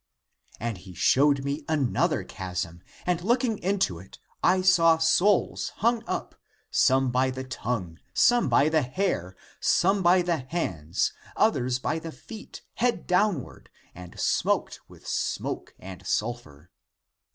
And 0.59 0.79
he 0.79 0.95
showed 0.95 1.43
me 1.45 1.63
another 1.69 2.23
chasm, 2.23 2.81
and 3.05 3.21
looking 3.21 3.59
into 3.59 3.99
it, 3.99 4.17
I 4.43 4.63
saw 4.63 4.97
souls 4.97 5.73
hung 5.75 6.03
up, 6.07 6.33
some 6.71 7.11
by 7.11 7.29
the 7.29 7.43
tongue, 7.43 7.99
some 8.11 8.49
by 8.49 8.67
the 8.67 8.81
hair, 8.81 9.37
some 9.59 10.01
by 10.01 10.23
the 10.23 10.37
hands, 10.39 11.13
others 11.35 11.77
by 11.77 11.99
the 11.99 12.11
feet, 12.11 12.63
head 12.77 13.05
downward, 13.05 13.69
and 13.93 14.19
smoked 14.19 14.79
with 14.87 15.05
smoke 15.07 15.75
and 15.77 16.03
sulphur. 16.07 16.71